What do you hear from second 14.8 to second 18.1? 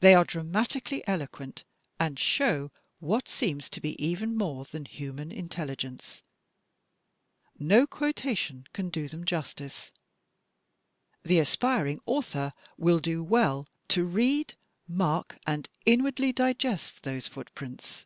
mark and inwardly digest those footprints.